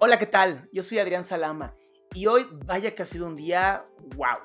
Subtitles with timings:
[0.00, 0.68] Hola, ¿qué tal?
[0.72, 1.74] Yo soy Adrián Salama
[2.14, 3.84] y hoy vaya que ha sido un día
[4.14, 4.38] wow.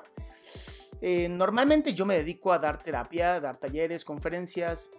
[1.00, 4.90] Eh, normalmente yo me dedico a dar terapia, dar talleres, conferencias,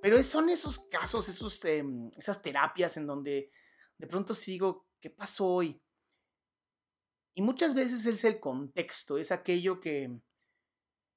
[0.00, 3.52] pero son esos casos, esos, em, esas terapias en donde
[3.96, 5.80] de pronto sigo, ¿qué pasó hoy?
[7.34, 10.18] Y muchas veces es el contexto, es aquello que,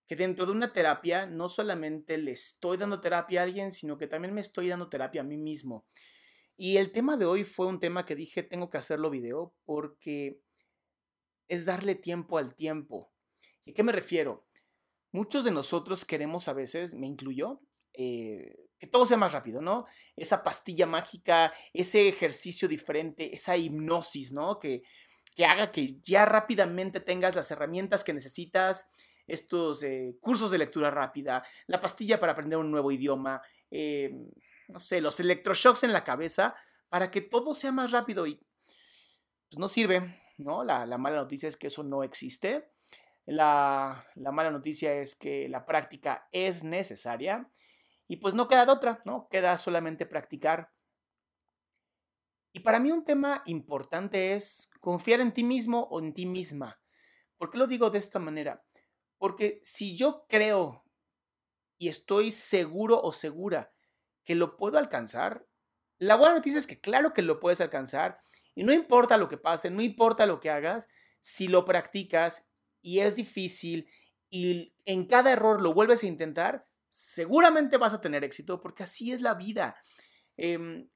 [0.08, 4.06] que dentro de una terapia no solamente le estoy dando terapia a alguien, sino que
[4.06, 5.88] también me estoy dando terapia a mí mismo.
[6.58, 10.42] Y el tema de hoy fue un tema que dije, tengo que hacerlo video porque
[11.48, 13.12] es darle tiempo al tiempo.
[13.66, 14.48] ¿Y a qué me refiero?
[15.12, 17.62] Muchos de nosotros queremos a veces, me incluyo,
[17.94, 19.86] eh, que todo sea más rápido, ¿no?
[20.16, 24.60] Esa pastilla mágica, ese ejercicio diferente, esa hipnosis, ¿no?
[24.60, 24.84] Que,
[25.36, 28.90] que haga que ya rápidamente tengas las herramientas que necesitas,
[29.28, 34.12] estos eh, cursos de lectura rápida, la pastilla para aprender un nuevo idioma, eh,
[34.68, 36.54] no sé, los electroshocks en la cabeza
[36.90, 38.36] para que todo sea más rápido y
[39.50, 40.02] pues no sirve,
[40.38, 40.64] ¿no?
[40.64, 42.70] La, mala noticia es que eso no existe.
[43.26, 47.50] La, la, mala noticia es que la práctica es necesaria
[48.08, 49.28] y pues no queda de otra, ¿no?
[49.30, 50.72] Queda solamente practicar.
[52.54, 56.80] Y para mí un tema importante es confiar en ti mismo o en ti misma.
[57.38, 58.64] ¿Por qué lo digo de esta manera?
[59.18, 60.84] Porque si yo creo
[61.78, 63.74] y estoy seguro o segura
[64.24, 65.48] que lo puedo alcanzar,
[65.98, 68.20] la buena noticia es que claro que lo puedes alcanzar
[68.54, 70.88] y no importa lo que pase, no importa lo que hagas,
[71.22, 72.48] si lo practicas
[72.82, 73.88] y es difícil
[74.30, 79.12] y en cada error lo vuelves a intentar, seguramente vas a tener éxito porque así
[79.12, 79.78] es la vida.
[80.38, 80.90] Em,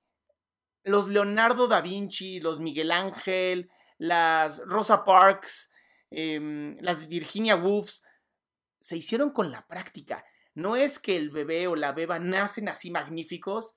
[0.84, 5.72] los Leonardo da Vinci, los Miguel Ángel, las Rosa Parks,
[6.10, 8.04] em, las Virginia Woolfs,
[8.80, 10.26] se hicieron con la práctica.
[10.54, 13.76] No es que el bebé o la beba nacen así magníficos,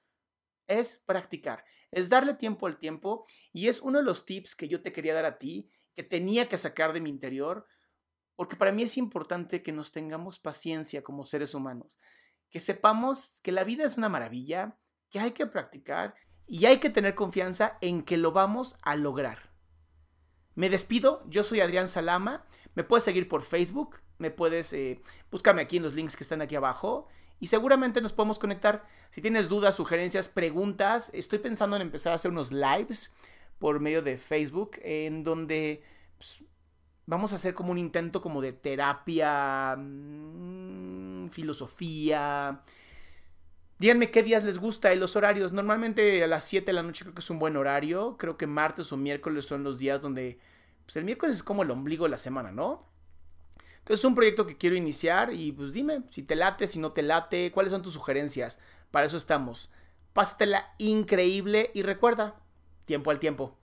[0.67, 4.83] es practicar, es darle tiempo al tiempo y es uno de los tips que yo
[4.83, 7.67] te quería dar a ti, que tenía que sacar de mi interior,
[8.37, 11.99] porque para mí es importante que nos tengamos paciencia como seres humanos,
[12.51, 14.79] que sepamos que la vida es una maravilla,
[15.11, 16.15] que hay que practicar
[16.47, 19.52] y hay que tener confianza en que lo vamos a lograr.
[20.55, 25.63] Me despido, yo soy Adrián Salama, me puedes seguir por Facebook, me puedes, eh, búscame
[25.63, 27.09] aquí en los links que están aquí abajo
[27.41, 28.87] y seguramente nos podemos conectar.
[29.11, 33.13] Si tienes dudas, sugerencias, preguntas, estoy pensando en empezar a hacer unos lives
[33.59, 35.83] por medio de Facebook en donde
[36.19, 36.45] pues,
[37.07, 42.63] vamos a hacer como un intento como de terapia, mm, filosofía.
[43.83, 45.51] Díganme qué días les gusta y los horarios.
[45.51, 48.17] Normalmente a las 7 de la noche creo que es un buen horario.
[48.17, 50.39] Creo que martes o miércoles son los días donde...
[50.85, 52.87] Pues el miércoles es como el ombligo de la semana, ¿no?
[53.79, 56.93] Entonces es un proyecto que quiero iniciar y pues dime si te late, si no
[56.93, 58.61] te late, cuáles son tus sugerencias.
[58.93, 59.69] Para eso estamos.
[60.13, 62.37] Pásatela increíble y recuerda,
[62.85, 63.59] tiempo al tiempo.